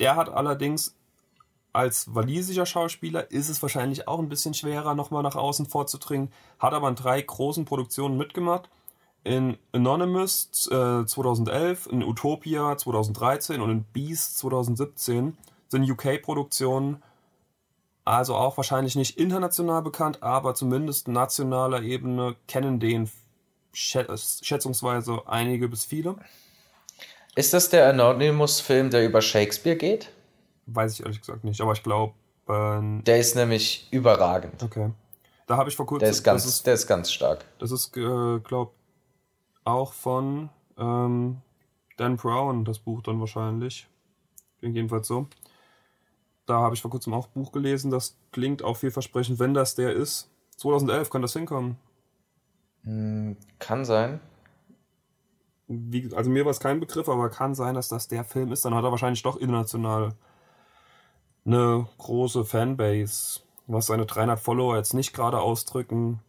[0.00, 0.96] Der hat allerdings
[1.72, 6.74] als walisischer Schauspieler ist es wahrscheinlich auch ein bisschen schwerer, nochmal nach außen vorzudringen, hat
[6.74, 8.68] aber in drei großen Produktionen mitgemacht.
[9.24, 17.02] In Anonymous äh, 2011, in Utopia 2013 und in Beast 2017 sind UK-Produktionen,
[18.04, 23.08] also auch wahrscheinlich nicht international bekannt, aber zumindest nationaler Ebene kennen den
[23.72, 26.16] schätzungsweise einige bis viele.
[27.34, 30.10] Ist das der Anonymous-Film, der über Shakespeare geht?
[30.66, 32.14] Weiß ich ehrlich gesagt nicht, aber ich glaube.
[32.48, 34.62] Ähm, der ist nämlich überragend.
[34.62, 34.90] Okay.
[35.46, 36.04] Da habe ich vor kurzem.
[36.04, 37.44] Der ist ganz, ist, der ist ganz stark.
[37.58, 38.72] Das ist, äh, glaube
[39.64, 41.38] auch von ähm,
[41.96, 43.88] Dan Brown, das Buch dann wahrscheinlich.
[44.58, 45.28] Klingt jedenfalls so.
[46.46, 49.74] Da habe ich vor kurzem auch ein Buch gelesen, das klingt auch vielversprechend, wenn das
[49.74, 50.30] der ist.
[50.56, 51.76] 2011 kann das hinkommen.
[52.82, 54.20] Hm, kann sein.
[55.68, 58.64] Wie, also mir war es kein Begriff, aber kann sein, dass das der Film ist.
[58.64, 60.14] Dann hat er wahrscheinlich doch international
[61.44, 66.20] eine große Fanbase, was seine 300 Follower jetzt nicht gerade ausdrücken,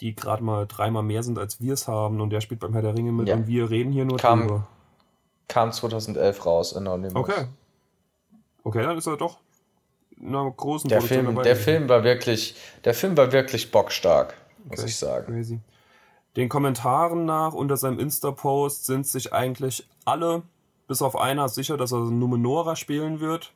[0.00, 2.20] die gerade mal dreimal mehr sind, als wir es haben.
[2.20, 3.36] Und der spielt beim Herr der Ringe mit Ja.
[3.36, 4.66] und wir reden hier nur Kam- drüber.
[5.48, 7.14] Kam 2011 raus, Anonymous.
[7.16, 7.46] Okay.
[8.64, 9.38] Okay, dann ist er doch
[10.16, 11.56] in einer großen Der Produktion Film, dabei der.
[11.56, 14.88] Film war wirklich, der Film war wirklich bockstark, muss Okay.
[14.88, 15.26] ich sagen.
[15.34, 15.60] Crazy.
[16.36, 20.42] Den Kommentaren nach unter seinem Insta-Post sind sich eigentlich alle,
[20.88, 23.52] bis auf einer, sicher, dass er Numenora spielen wird.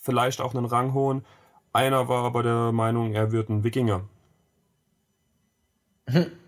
[0.00, 1.24] Vielleicht auch einen Rang holen.
[1.72, 4.02] Einer war aber der Meinung, er wird ein Wikinger.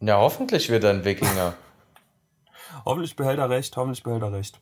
[0.00, 1.54] Ja, hoffentlich wird er ein Wikinger.
[2.84, 4.60] Hoffentlich behält er recht, hoffentlich behält er recht.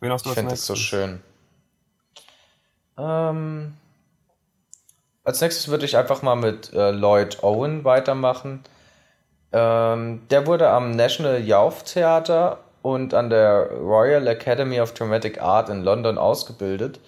[0.00, 1.22] Wen hast du Ich finde das so schön.
[2.96, 3.74] Ähm,
[5.22, 8.64] als nächstes würde ich einfach mal mit äh, Lloyd Owen weitermachen.
[9.52, 12.58] Ähm, der wurde am National Youth Theater
[12.94, 17.00] und an der Royal Academy of Dramatic Art in London ausgebildet.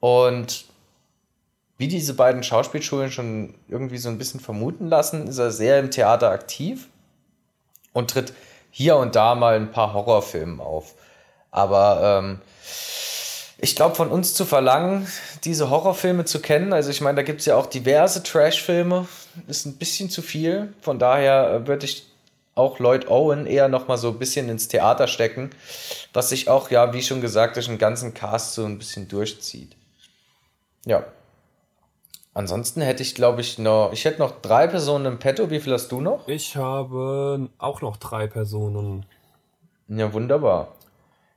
[0.00, 0.64] Und
[1.76, 5.90] wie diese beiden Schauspielschulen schon irgendwie so ein bisschen vermuten lassen, ist er sehr im
[5.90, 6.88] Theater aktiv
[7.92, 8.32] und tritt
[8.70, 10.94] hier und da mal ein paar Horrorfilmen auf.
[11.50, 12.40] Aber ähm,
[13.58, 15.06] ich glaube, von uns zu verlangen,
[15.44, 19.08] diese Horrorfilme zu kennen, also ich meine, da gibt es ja auch diverse Trash-Filme,
[19.46, 20.72] ist ein bisschen zu viel.
[20.80, 22.06] Von daher äh, würde ich
[22.58, 25.50] auch Lloyd Owen eher noch mal so ein bisschen ins Theater stecken,
[26.12, 29.76] was sich auch, ja, wie schon gesagt, durch den ganzen Cast so ein bisschen durchzieht.
[30.84, 31.04] Ja.
[32.34, 35.50] Ansonsten hätte ich, glaube ich, noch, ich hätte noch drei Personen im Petto.
[35.50, 36.28] Wie viel hast du noch?
[36.28, 39.06] Ich habe auch noch drei Personen.
[39.88, 40.74] Ja, wunderbar.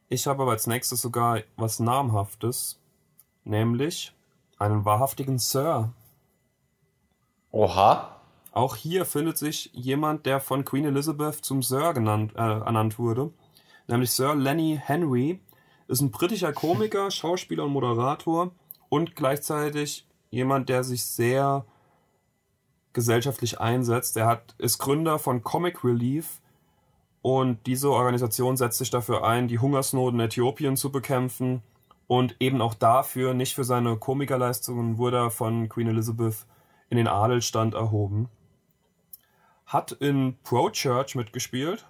[0.10, 2.79] Ich habe aber als nächstes sogar was Namhaftes,
[3.45, 4.13] nämlich
[4.60, 5.93] einen wahrhaftigen Sir.
[7.51, 8.11] Oha.
[8.52, 13.32] Auch hier findet sich jemand, der von Queen Elizabeth zum Sir genannt, äh, ernannt wurde,
[13.88, 15.40] nämlich Sir Lenny Henry,
[15.88, 18.52] ist ein britischer Komiker, Schauspieler und Moderator
[18.90, 21.66] und gleichzeitig jemand, der sich sehr
[22.92, 24.18] gesellschaftlich einsetzt.
[24.18, 26.42] Er hat, ist Gründer von Comic Relief
[27.22, 31.62] und diese Organisation setzt sich dafür ein, die Hungersnot in Äthiopien zu bekämpfen
[32.08, 36.46] und eben auch dafür, nicht für seine Komikerleistungen, wurde er von Queen Elizabeth
[36.90, 38.28] in den Adelstand erhoben.
[39.71, 41.88] Hat in Pro Church mitgespielt.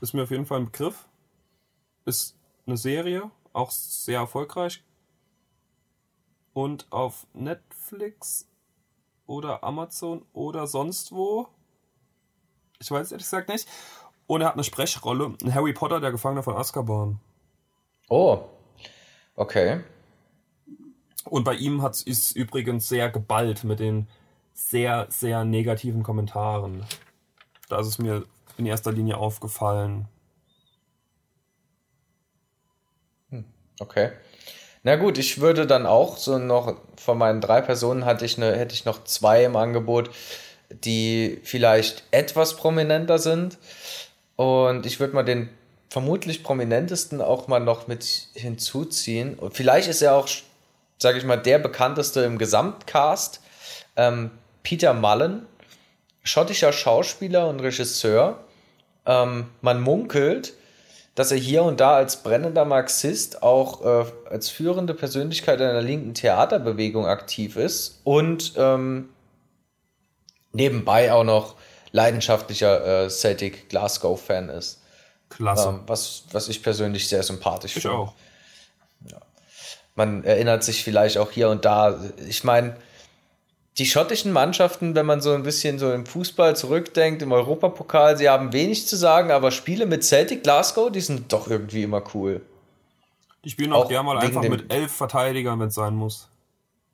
[0.00, 1.06] Ist mir auf jeden Fall ein Begriff.
[2.06, 2.34] Ist
[2.66, 4.82] eine Serie, auch sehr erfolgreich.
[6.54, 8.48] Und auf Netflix
[9.26, 11.48] oder Amazon oder sonst wo.
[12.78, 13.68] Ich weiß es ehrlich gesagt nicht.
[14.26, 15.36] Und er hat eine Sprechrolle.
[15.42, 17.20] Ein Harry Potter, der Gefangene von Azkaban.
[18.08, 18.44] Oh.
[19.34, 19.84] Okay.
[21.24, 24.08] Und bei ihm hat es übrigens sehr geballt mit den
[24.58, 26.84] sehr, sehr negativen Kommentaren.
[27.68, 28.24] Da ist es mir
[28.56, 30.08] in erster Linie aufgefallen.
[33.80, 34.10] Okay.
[34.82, 38.56] Na gut, ich würde dann auch so noch von meinen drei Personen hatte ich eine,
[38.56, 40.10] hätte ich noch zwei im Angebot,
[40.70, 43.58] die vielleicht etwas prominenter sind.
[44.36, 45.50] Und ich würde mal den
[45.88, 49.34] vermutlich prominentesten auch mal noch mit hinzuziehen.
[49.38, 50.28] Und vielleicht ist er auch,
[50.98, 53.40] sage ich mal, der bekannteste im Gesamtcast.
[53.96, 54.32] Ähm,
[54.68, 55.46] Peter Mullen,
[56.22, 58.44] schottischer Schauspieler und Regisseur.
[59.06, 60.52] Ähm, man munkelt,
[61.14, 66.12] dass er hier und da als brennender Marxist auch äh, als führende Persönlichkeit einer linken
[66.12, 69.08] Theaterbewegung aktiv ist und ähm,
[70.52, 71.54] nebenbei auch noch
[71.92, 74.82] leidenschaftlicher äh, Celtic Glasgow-Fan ist.
[75.30, 75.70] Klasse.
[75.70, 77.96] Ähm, was, was ich persönlich sehr sympathisch ich finde.
[77.96, 78.12] auch.
[79.94, 81.98] Man erinnert sich vielleicht auch hier und da.
[82.28, 82.76] Ich meine,
[83.78, 88.28] die schottischen Mannschaften, wenn man so ein bisschen so im Fußball zurückdenkt, im Europapokal, sie
[88.28, 92.40] haben wenig zu sagen, aber Spiele mit Celtic Glasgow, die sind doch irgendwie immer cool.
[93.44, 96.28] Die spielen auch, Auch gerne mal einfach mit elf Verteidigern, wenn es sein muss.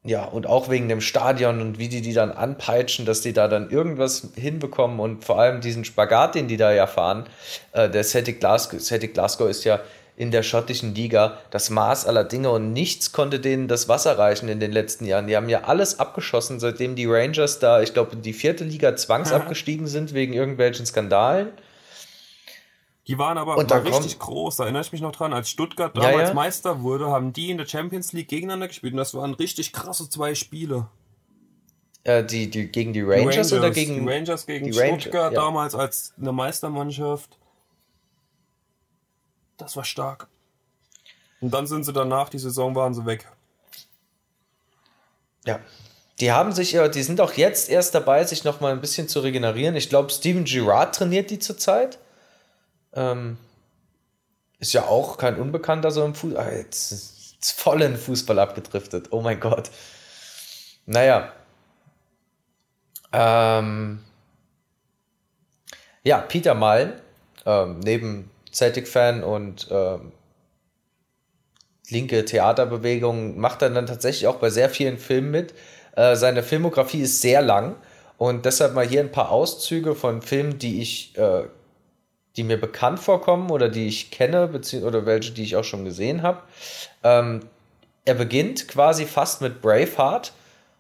[0.07, 3.49] Ja, und auch wegen dem Stadion und wie die die dann anpeitschen, dass die da
[3.49, 7.25] dann irgendwas hinbekommen und vor allem diesen Spagat, den die da ja fahren.
[7.73, 9.81] Äh, der Celtic Glasgow, Celtic Glasgow ist ja
[10.17, 14.49] in der schottischen Liga das Maß aller Dinge und nichts konnte denen das Wasser reichen
[14.49, 15.27] in den letzten Jahren.
[15.27, 18.95] Die haben ja alles abgeschossen, seitdem die Rangers da, ich glaube, in die vierte Liga
[18.95, 21.49] zwangsabgestiegen sind wegen irgendwelchen Skandalen.
[23.07, 24.57] Die waren aber Und mal richtig groß.
[24.57, 26.35] Da erinnere ich mich noch dran, als Stuttgart Ja, damals ja.
[26.35, 28.95] Meister wurde, haben die in der Champions League gegeneinander gespielt.
[28.95, 30.87] Und das waren richtig krasse zwei Spiele.
[32.05, 34.07] Äh, die, die, gegen die Die Rangers, oder gegen.
[34.07, 35.41] die Rangers gegen die Stuttgart ja.
[35.41, 37.39] damals als eine Meistermannschaft.
[39.57, 40.29] Das war stark.
[41.41, 43.29] Und dann sind sie danach, die Saison waren sie weg.
[45.45, 45.61] Ja.
[46.21, 49.21] Die haben sich, die sind auch jetzt erst dabei, sich noch mal ein bisschen zu
[49.21, 49.75] regenerieren.
[49.75, 51.99] Ich glaube, Steven Girard trainiert die zurzeit.
[52.93, 53.37] Ähm,
[54.61, 56.47] ist ja auch kein Unbekannter so im Fußball.
[56.47, 59.09] Ah, jetzt ist voll in Fußball abgedriftet.
[59.11, 59.71] Oh mein Gott.
[60.87, 61.33] Naja.
[63.13, 64.03] Ähm,
[66.05, 66.93] ja, Peter Malm,
[67.45, 70.13] ähm, neben Celtic-Fan und ähm,
[71.91, 75.55] linke Theaterbewegung, macht er dann tatsächlich auch bei sehr vielen Filmen mit.
[75.97, 77.77] Äh, seine Filmografie ist sehr lang
[78.17, 81.45] und deshalb mal hier ein paar Auszüge von Filmen, die ich, äh,
[82.37, 84.49] die mir bekannt vorkommen oder die ich kenne,
[84.83, 86.43] oder welche, die ich auch schon gesehen habe.
[87.03, 87.41] Ähm,
[88.05, 90.33] er beginnt quasi fast mit Braveheart.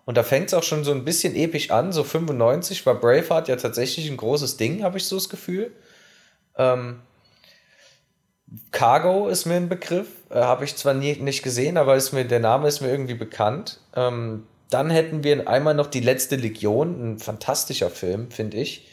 [0.06, 1.90] Und da fängt es auch schon so ein bisschen episch an.
[1.92, 5.72] So 95 war Braveheart ja tatsächlich ein großes Ding, habe ich so das Gefühl.
[6.58, 7.00] Ähm,
[8.70, 12.24] Cargo ist mir ein Begriff, äh, habe ich zwar nie, nicht gesehen, aber ist mir,
[12.24, 13.80] der Name ist mir irgendwie bekannt.
[13.96, 18.88] Ähm, dann hätten wir einmal noch die letzte Legion, ein fantastischer Film, finde ich.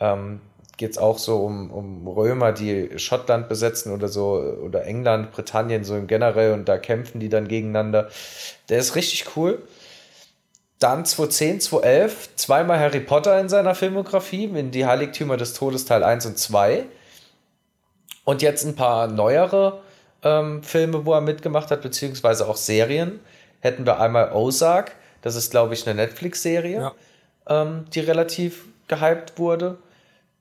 [0.00, 0.40] Ähm,
[0.78, 4.32] Geht es auch so um, um Römer, die Schottland besetzen oder so,
[4.64, 8.08] oder England, Britannien so im Generell und da kämpfen die dann gegeneinander.
[8.68, 9.62] Der ist richtig cool.
[10.78, 16.02] Dann 2010, 2011, zweimal Harry Potter in seiner Filmografie, in die Heiligtümer des Todes Teil
[16.02, 16.86] 1 und 2.
[18.24, 19.80] Und jetzt ein paar neuere
[20.22, 23.20] ähm, Filme, wo er mitgemacht hat, beziehungsweise auch Serien.
[23.60, 26.94] Hätten wir einmal Ozark, das ist, glaube ich, eine Netflix-Serie, ja.
[27.48, 29.78] ähm, die relativ gehypt wurde.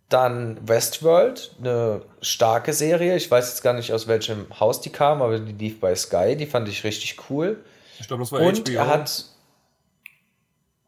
[0.09, 3.15] Dann Westworld, eine starke Serie.
[3.15, 6.35] Ich weiß jetzt gar nicht, aus welchem Haus die kam, aber die lief bei Sky.
[6.35, 7.63] Die fand ich richtig cool.
[7.99, 8.75] Ich glaube, das war Und HBO.
[8.75, 9.25] er hat.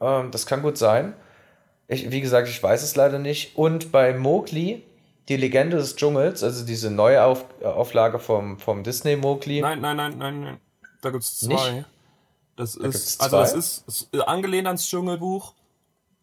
[0.02, 1.14] Ähm, das kann gut sein.
[1.88, 3.56] Ich, wie gesagt, ich weiß es leider nicht.
[3.56, 4.84] Und bei Mowgli,
[5.30, 9.62] die Legende des Dschungels, also diese neue Auf, Auflage vom, vom Disney Mowgli.
[9.62, 10.58] Nein, nein, nein, nein, nein.
[11.02, 11.72] Da gibt es zwei.
[11.72, 11.86] Nicht?
[12.56, 15.54] Das da ist, also das ist, ist angelehnt ans Dschungelbuch,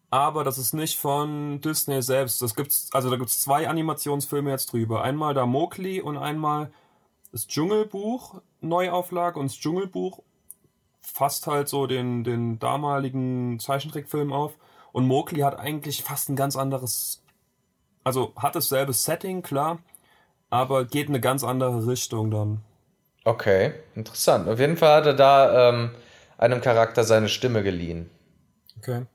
[0.09, 2.41] aber das ist nicht von Disney selbst.
[2.41, 5.03] Das gibt's, also da gibt es zwei Animationsfilme jetzt drüber.
[5.03, 6.71] Einmal da Mowgli und einmal
[7.31, 10.21] das Dschungelbuch, Neuauflage und das Dschungelbuch
[10.99, 14.53] fasst halt so den, den damaligen Zeichentrickfilm auf.
[14.91, 17.23] Und Mowgli hat eigentlich fast ein ganz anderes,
[18.03, 19.79] also hat dasselbe Setting, klar,
[20.49, 22.61] aber geht in eine ganz andere Richtung dann.
[23.23, 24.47] Okay, interessant.
[24.47, 25.91] Auf jeden Fall hat er da ähm,
[26.37, 28.09] einem Charakter seine Stimme geliehen.
[28.79, 29.05] Okay.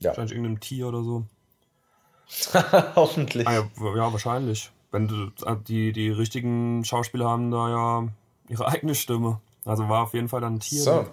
[0.00, 0.08] Ja.
[0.08, 1.24] Wahrscheinlich irgendeinem Tier oder so.
[2.96, 3.46] Hoffentlich.
[3.46, 4.70] Ah, ja, ja, wahrscheinlich.
[4.90, 5.30] Wenn du,
[5.68, 8.08] die, die richtigen Schauspieler haben da ja
[8.48, 9.40] ihre eigene Stimme.
[9.64, 10.82] Also war auf jeden Fall dann ein Tier.
[10.82, 11.06] So.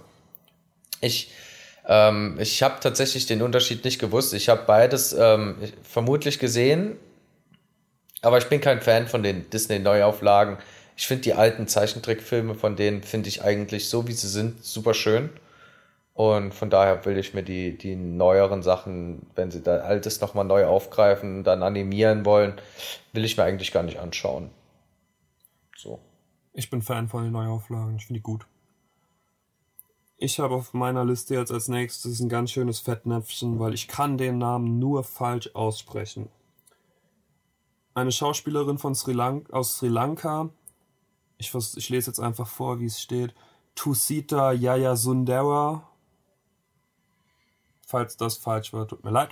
[1.00, 1.32] Ich,
[1.86, 4.34] ähm, ich habe tatsächlich den Unterschied nicht gewusst.
[4.34, 6.98] Ich habe beides ähm, vermutlich gesehen,
[8.22, 10.58] aber ich bin kein Fan von den Disney-Neuauflagen.
[10.96, 14.94] Ich finde die alten Zeichentrickfilme von denen, finde ich eigentlich so, wie sie sind, super
[14.94, 15.30] schön.
[16.14, 20.46] Und von daher will ich mir die, die neueren Sachen, wenn sie da Altes nochmal
[20.46, 22.54] neu aufgreifen, dann animieren wollen,
[23.14, 24.52] will ich mir eigentlich gar nicht anschauen.
[25.76, 26.00] So.
[26.54, 28.46] Ich bin Fan von den Neuauflagen, ich finde die gut.
[30.18, 34.20] Ich habe auf meiner Liste jetzt als nächstes ein ganz schönes Fettnäpfchen, weil ich kann
[34.20, 36.30] den Namen nur falsch aussprechen.
[37.94, 40.50] Eine Schauspielerin von Sri Lanka, aus Sri Lanka,
[41.38, 43.34] ich, ich lese jetzt einfach vor, wie es steht,
[43.76, 45.88] Tusita Yaya Sundara.
[47.86, 49.30] Falls das falsch wird, tut mir leid.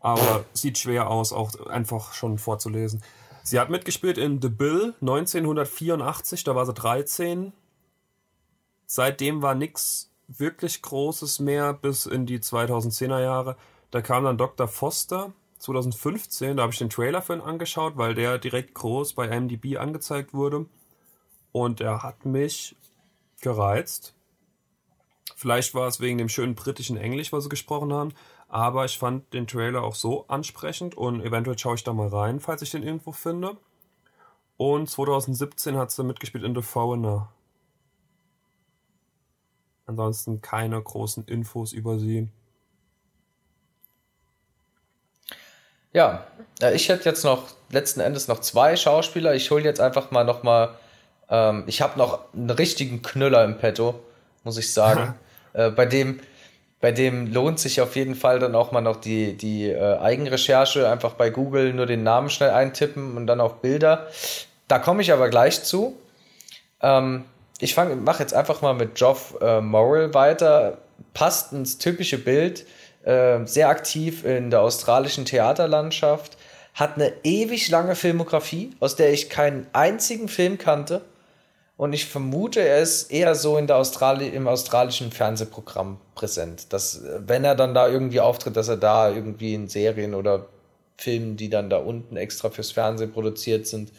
[0.00, 3.02] Aber sieht schwer aus, auch einfach schon vorzulesen.
[3.42, 7.52] Sie hat mitgespielt in The Bill 1984, da war sie 13
[8.90, 13.56] seitdem war nichts wirklich Großes mehr bis in die 2010er Jahre.
[13.92, 14.66] Da kam dann Dr.
[14.66, 19.28] Foster 2015, da habe ich den Trailer für ihn angeschaut, weil der direkt groß bei
[19.28, 20.66] IMDb angezeigt wurde.
[21.52, 22.76] Und er hat mich
[23.42, 24.14] gereizt.
[25.36, 28.12] Vielleicht war es wegen dem schönen britischen Englisch, was sie gesprochen haben,
[28.48, 32.40] aber ich fand den Trailer auch so ansprechend und eventuell schaue ich da mal rein,
[32.40, 33.56] falls ich den irgendwo finde.
[34.56, 37.32] Und 2017 hat sie mitgespielt in The Foreigner.
[39.86, 42.28] Ansonsten keine großen Infos über sie.
[45.92, 46.24] Ja,
[46.72, 49.34] ich hätte jetzt noch letzten Endes noch zwei Schauspieler.
[49.34, 50.70] Ich hole jetzt einfach mal noch mal.
[51.28, 54.00] Ähm, ich habe noch einen richtigen Knüller im Petto,
[54.44, 55.14] muss ich sagen.
[55.52, 56.20] äh, bei dem,
[56.80, 60.88] bei dem lohnt sich auf jeden Fall dann auch mal noch die, die äh, Eigenrecherche.
[60.88, 64.08] Einfach bei Google nur den Namen schnell eintippen und dann auch Bilder.
[64.68, 65.96] Da komme ich aber gleich zu.
[66.82, 67.24] Ähm,
[67.58, 70.78] ich mache jetzt einfach mal mit Geoff äh, Morrill weiter.
[71.14, 72.64] Passt ins typische Bild.
[73.02, 76.36] Äh, sehr aktiv in der australischen Theaterlandschaft.
[76.74, 81.02] Hat eine ewig lange Filmografie, aus der ich keinen einzigen Film kannte.
[81.76, 86.74] Und ich vermute, er ist eher so in der Australi im australischen Fernsehprogramm präsent.
[86.74, 90.46] Dass, wenn er dann da irgendwie auftritt, dass er da irgendwie in Serien oder
[90.98, 93.92] Filmen, die dann da unten extra fürs Fernsehen produziert sind,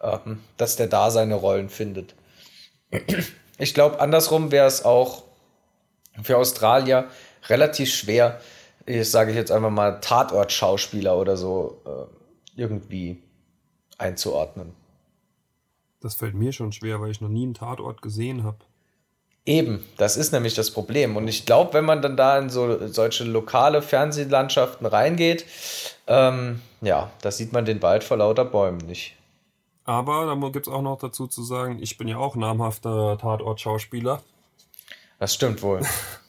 [0.00, 2.14] ähm, dass der da seine Rollen findet.
[3.58, 5.24] Ich glaube, andersrum wäre es auch
[6.22, 7.06] für Australier
[7.48, 8.40] relativ schwer,
[8.86, 13.22] ich sage jetzt einfach mal Tatort-Schauspieler oder so äh, irgendwie
[13.98, 14.74] einzuordnen.
[16.00, 18.58] Das fällt mir schon schwer, weil ich noch nie einen Tatort gesehen habe.
[19.44, 21.16] Eben, das ist nämlich das Problem.
[21.16, 25.44] Und ich glaube, wenn man dann da in so solche lokale Fernsehlandschaften reingeht,
[26.06, 29.16] ähm, ja, da sieht man den Wald vor lauter Bäumen nicht.
[29.84, 34.22] Aber da gibt es auch noch dazu zu sagen, ich bin ja auch namhafter Tatort-Schauspieler.
[35.18, 35.80] Das stimmt wohl.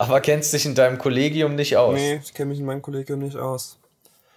[0.00, 1.92] Aber kennst dich in deinem Kollegium nicht aus?
[1.92, 3.78] Nee, ich kenne mich in meinem Kollegium nicht aus.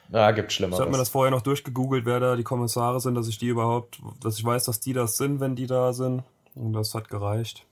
[0.10, 0.78] Ja, gibt Schlimmeres.
[0.78, 3.48] Ich habe mir das vorher noch durchgegoogelt, wer da die Kommissare sind, dass ich die
[3.48, 6.24] überhaupt, dass ich weiß, dass die das sind, wenn die da sind.
[6.56, 7.66] Und das hat gereicht.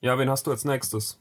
[0.00, 1.16] Ja, wen hast du als nächstes?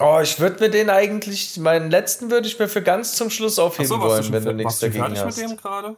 [0.00, 3.60] Oh, ich würde mir den eigentlich, meinen letzten würde ich mir für ganz zum Schluss
[3.60, 5.38] aufheben so, wollen, du wenn du nichts dagegen hast.
[5.38, 5.94] mit dem gerade?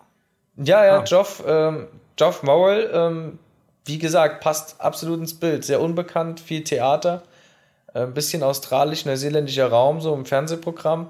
[0.57, 1.03] Ja, ja, ah.
[1.03, 3.39] Geoff, ähm, Geoff Morrell, ähm,
[3.87, 5.65] wie gesagt, passt absolut ins Bild.
[5.65, 7.23] Sehr unbekannt, viel Theater,
[7.95, 11.09] äh, ein bisschen australisch-neuseeländischer Raum, so im Fernsehprogramm.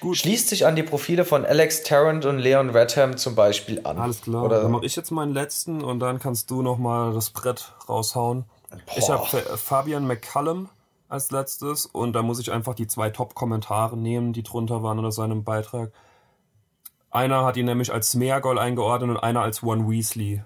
[0.00, 0.16] Gut.
[0.18, 3.98] Schließt sich an die Profile von Alex Tarrant und Leon Redham zum Beispiel an.
[3.98, 4.44] Alles klar.
[4.44, 7.72] Oder dann mache ich jetzt meinen letzten und dann kannst du noch mal das Brett
[7.88, 8.44] raushauen.
[8.70, 8.78] Boah.
[8.96, 10.68] Ich habe Fabian McCallum
[11.08, 15.12] als letztes und da muss ich einfach die zwei Top-Kommentare nehmen, die drunter waren unter
[15.12, 15.92] seinem Beitrag.
[17.10, 20.42] Einer hat ihn nämlich als Smeargol eingeordnet und einer als One Weasley.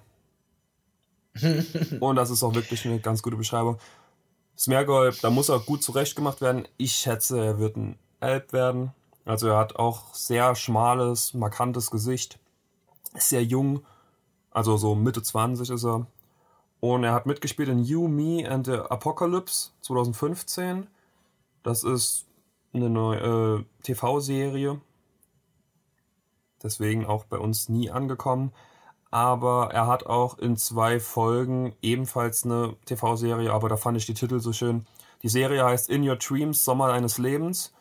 [2.01, 3.79] und das ist auch wirklich eine ganz gute Beschreibung.
[4.57, 6.69] Smeargol, da muss er gut zurechtgemacht werden.
[6.77, 8.93] Ich schätze, er wird ein Elb werden.
[9.25, 12.39] Also er hat auch sehr schmales, markantes Gesicht.
[13.15, 13.85] Ist sehr jung.
[14.51, 16.07] Also so Mitte 20 ist er.
[16.81, 20.87] Und er hat mitgespielt in You, Me and the Apocalypse 2015.
[21.63, 22.27] Das ist
[22.73, 24.81] eine neue äh, TV-Serie.
[26.63, 28.53] Deswegen auch bei uns nie angekommen
[29.11, 34.15] aber er hat auch in zwei Folgen ebenfalls eine TV-Serie, aber da fand ich die
[34.15, 34.87] Titel so schön.
[35.23, 37.73] Die Serie heißt In Your Dreams, Sommer eines Lebens.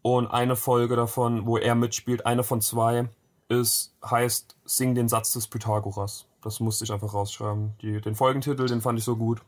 [0.00, 3.08] Und eine Folge davon, wo er mitspielt, eine von zwei,
[3.48, 6.26] ist, heißt Sing den Satz des Pythagoras.
[6.42, 7.74] Das musste ich einfach rausschreiben.
[7.82, 9.42] Die, den Folgentitel, den fand ich so gut.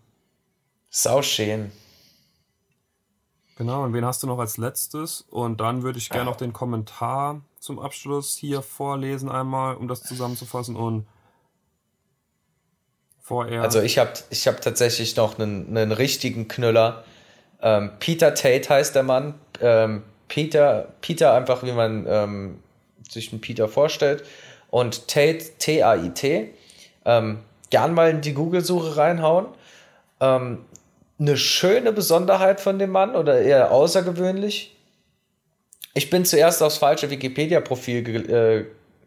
[0.91, 1.73] Sau schön.
[3.57, 5.25] Genau, und wen hast du noch als letztes?
[5.31, 10.03] Und dann würde ich gerne noch den Kommentar zum Abschluss hier vorlesen einmal, um das
[10.03, 11.07] zusammenzufassen und
[13.21, 13.63] vorher.
[13.63, 17.05] Also ich habe ich hab tatsächlich noch einen, einen richtigen Knüller.
[17.63, 19.35] Ähm, Peter Tate heißt der Mann.
[19.61, 22.59] Ähm, Peter, Peter einfach, wie man ähm,
[23.09, 24.25] sich einen Peter vorstellt.
[24.71, 26.51] Und Tate, T-A-I-T.
[27.05, 27.39] Ähm,
[27.71, 29.47] gern mal in die Google-Suche reinhauen.
[30.21, 30.65] Ähm,
[31.19, 34.75] eine schöne Besonderheit von dem Mann oder eher außergewöhnlich
[35.95, 38.31] ich bin zuerst aufs falsche Wikipedia-Profil,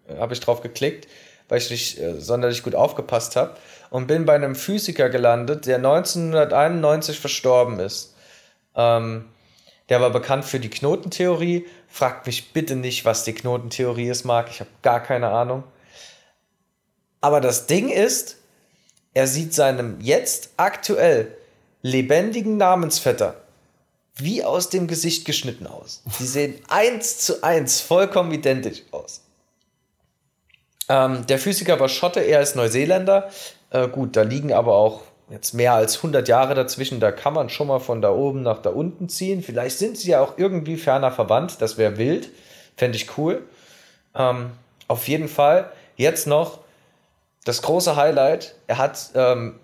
[0.09, 1.07] äh, habe ich drauf geklickt,
[1.49, 3.57] weil ich nicht äh, sonderlich gut aufgepasst habe
[3.89, 8.15] und bin bei einem Physiker gelandet, der 1991 verstorben ist.
[8.73, 9.25] Ähm,
[9.89, 11.65] der war bekannt für die Knotentheorie.
[11.89, 14.49] Fragt mich bitte nicht, was die Knotentheorie ist, Marc.
[14.49, 15.63] Ich habe gar keine Ahnung.
[17.19, 18.37] Aber das Ding ist,
[19.13, 21.35] er sieht seinem jetzt aktuell
[21.81, 23.35] lebendigen Namensvetter
[24.19, 26.01] wie aus dem Gesicht geschnitten aus.
[26.19, 29.21] Die sehen eins zu eins vollkommen identisch aus.
[30.89, 33.29] Ähm, der Physiker war Schotte, er ist Neuseeländer.
[33.69, 36.99] Äh, gut, da liegen aber auch jetzt mehr als 100 Jahre dazwischen.
[36.99, 39.43] Da kann man schon mal von da oben nach da unten ziehen.
[39.43, 41.61] Vielleicht sind sie ja auch irgendwie ferner verwandt.
[41.61, 42.29] Das wäre wild.
[42.77, 43.43] Fände ich cool.
[44.15, 44.51] Ähm,
[44.87, 45.71] auf jeden Fall.
[45.97, 46.59] Jetzt noch
[47.43, 48.55] das große Highlight.
[48.67, 49.59] Er hat ähm,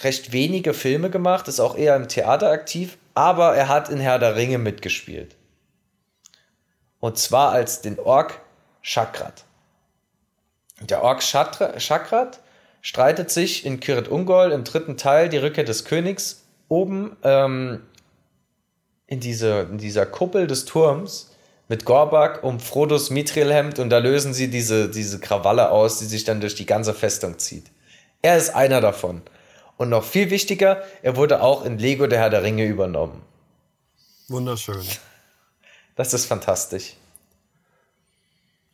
[0.00, 4.18] recht wenige Filme gemacht, ist auch eher im Theater aktiv, aber er hat in Herr
[4.18, 5.36] der Ringe mitgespielt.
[7.00, 8.40] Und zwar als den Ork
[8.82, 9.44] Chakrat.
[10.80, 12.40] Der Ork Chakrat
[12.82, 17.82] streitet sich in Kirit Ungol im dritten Teil die Rückkehr des Königs oben ähm,
[19.06, 21.30] in, diese, in dieser Kuppel des Turms
[21.68, 26.24] mit Gorbak um Frodos Mithrilhemd und da lösen sie diese, diese Krawalle aus, die sich
[26.24, 27.66] dann durch die ganze Festung zieht.
[28.22, 29.22] Er ist einer davon.
[29.76, 33.22] Und noch viel wichtiger, er wurde auch in Lego der Herr der Ringe übernommen.
[34.28, 34.84] Wunderschön.
[35.94, 36.96] Das ist fantastisch.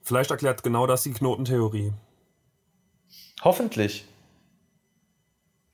[0.02, 1.92] Vielleicht erklärt genau das die Knotentheorie.
[3.42, 4.06] Hoffentlich.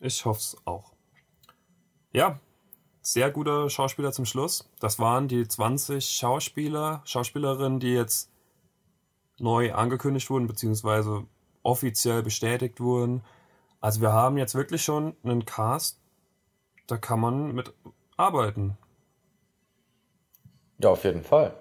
[0.00, 0.92] Ich hoffe es auch.
[2.12, 2.38] Ja,
[3.02, 4.68] sehr guter Schauspieler zum Schluss.
[4.80, 8.30] Das waren die 20 Schauspieler, Schauspielerinnen, die jetzt
[9.38, 11.24] neu angekündigt wurden, beziehungsweise
[11.62, 13.22] offiziell bestätigt wurden.
[13.80, 15.98] Also wir haben jetzt wirklich schon einen Cast,
[16.86, 17.72] da kann man mit
[18.16, 18.76] arbeiten.
[20.78, 21.54] Ja, auf jeden Fall.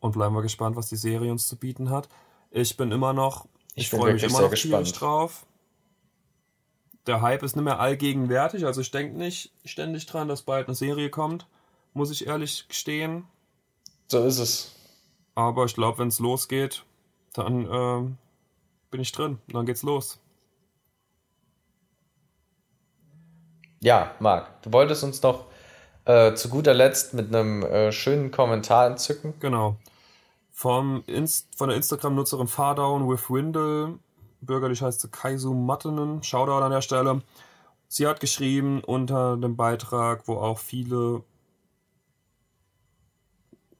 [0.00, 2.08] Und bleiben wir gespannt, was die Serie uns zu bieten hat.
[2.50, 5.46] Ich bin immer noch, ich, ich freue mich immer noch tierisch drauf.
[7.06, 10.74] Der Hype ist nicht mehr allgegenwärtig, also ich denke nicht ständig dran, dass bald eine
[10.74, 11.46] Serie kommt,
[11.94, 13.24] muss ich ehrlich gestehen.
[14.08, 14.74] So ist es.
[15.34, 16.84] Aber ich glaube, wenn es losgeht,
[17.32, 18.10] dann äh,
[18.90, 19.38] bin ich drin.
[19.48, 20.18] Dann geht's los.
[23.82, 25.46] Ja, Marc, du wolltest uns noch
[26.04, 29.32] äh, zu guter Letzt mit einem äh, schönen Kommentar entzücken.
[29.40, 29.76] Genau.
[30.50, 33.98] Vom Inst von der Instagram-Nutzerin Fardown with Windle,
[34.42, 37.22] bürgerlich heißt sie Kaisu Mattenen, Shoutout an der Stelle.
[37.88, 41.22] Sie hat geschrieben unter dem Beitrag, wo auch viele,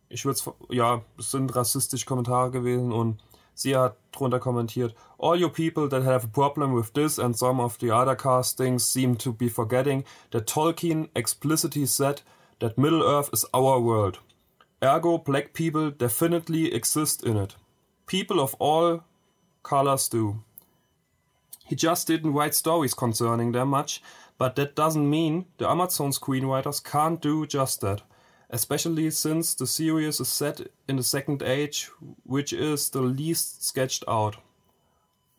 [0.09, 3.23] ich würde es, ja, es sind rassistische Kommentare gewesen und
[3.53, 7.61] sie hat drunter kommentiert, All you people that have a problem with this and some
[7.61, 12.23] of the other castings seem to be forgetting that Tolkien explicitly said
[12.61, 14.19] that Middle-earth is our world.
[14.83, 17.55] Ergo, black people definitely exist in it.
[18.07, 19.05] People of all
[19.63, 20.43] colors do.
[21.67, 24.03] He just didn't write stories concerning them much,
[24.39, 28.01] but that doesn't mean the Amazon screenwriters can't do just that.
[28.49, 31.91] Especially since the series is set in the Second Age,
[32.25, 34.39] which is the least sketched out.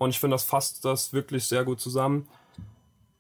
[0.01, 2.27] Und ich finde, das fasst das wirklich sehr gut zusammen.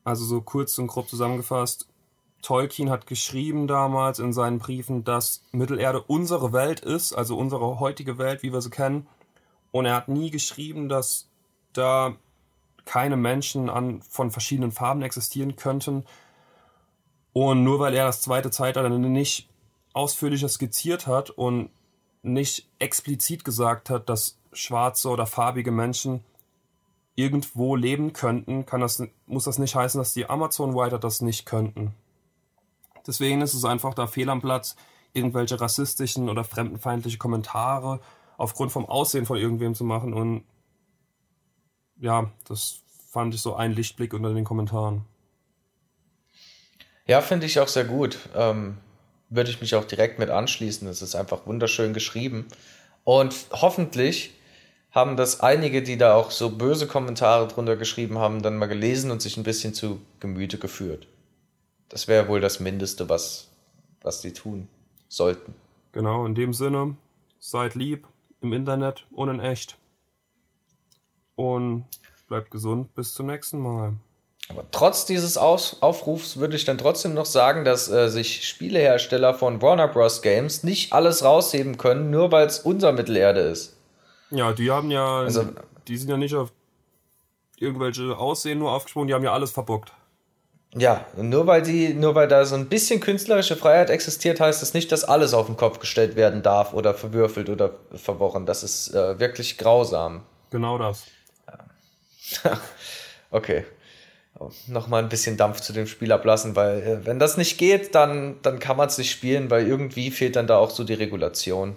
[0.03, 1.87] Also so kurz und grob zusammengefasst.
[2.41, 8.17] Tolkien hat geschrieben damals in seinen Briefen, dass Mittelerde unsere Welt ist, also unsere heutige
[8.17, 9.05] Welt, wie wir sie kennen.
[9.69, 11.29] Und er hat nie geschrieben, dass
[11.71, 12.15] da
[12.85, 16.03] keine Menschen an, von verschiedenen Farben existieren könnten.
[17.31, 19.47] Und nur weil er das zweite Zeitalter nicht
[19.93, 21.69] ausführlicher skizziert hat und
[22.23, 26.23] nicht explizit gesagt hat, dass schwarze oder farbige Menschen
[27.21, 31.93] irgendwo leben könnten, kann das, muss das nicht heißen, dass die Amazon-Writer das nicht könnten.
[33.05, 34.75] Deswegen ist es einfach da fehl am Platz,
[35.13, 37.99] irgendwelche rassistischen oder fremdenfeindliche Kommentare
[38.37, 40.13] aufgrund vom Aussehen von irgendwem zu machen.
[40.13, 40.43] Und
[41.99, 45.05] ja, das fand ich so ein Lichtblick unter den Kommentaren.
[47.05, 48.17] Ja, finde ich auch sehr gut.
[48.35, 48.77] Ähm,
[49.29, 50.87] würde ich mich auch direkt mit anschließen.
[50.87, 52.47] Es ist einfach wunderschön geschrieben.
[53.03, 54.33] Und hoffentlich
[54.91, 59.09] haben das einige, die da auch so böse Kommentare drunter geschrieben haben, dann mal gelesen
[59.09, 61.07] und sich ein bisschen zu Gemüte geführt.
[61.89, 63.49] Das wäre wohl das Mindeste, was,
[64.01, 64.67] was die tun
[65.07, 65.53] sollten.
[65.93, 66.95] Genau, in dem Sinne,
[67.39, 68.07] seid lieb
[68.41, 69.77] im Internet und in echt.
[71.35, 71.85] Und
[72.27, 73.93] bleibt gesund, bis zum nächsten Mal.
[74.49, 79.61] Aber trotz dieses Aufrufs würde ich dann trotzdem noch sagen, dass äh, sich Spielehersteller von
[79.61, 80.21] Warner Bros.
[80.21, 83.77] Games nicht alles rausheben können, nur weil es unser Mittelerde ist.
[84.31, 85.45] Ja, die haben ja, also,
[85.87, 86.51] die sind ja nicht auf
[87.57, 89.93] irgendwelche Aussehen nur aufgesprungen, die haben ja alles verbockt.
[90.73, 94.73] Ja, nur weil die, nur weil da so ein bisschen künstlerische Freiheit existiert, heißt das
[94.73, 98.45] nicht, dass alles auf den Kopf gestellt werden darf oder verwürfelt oder verworren.
[98.45, 100.23] Das ist äh, wirklich grausam.
[100.49, 101.05] Genau das.
[103.31, 103.65] okay.
[104.67, 108.37] Nochmal ein bisschen Dampf zu dem Spiel ablassen, weil äh, wenn das nicht geht, dann,
[108.41, 111.75] dann kann man es nicht spielen, weil irgendwie fehlt dann da auch so die Regulation.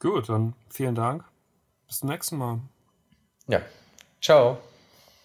[0.00, 1.24] Gut, dann vielen Dank.
[1.86, 2.58] Bis zum nächsten Mal.
[3.46, 3.60] Ja.
[4.20, 4.58] Ciao.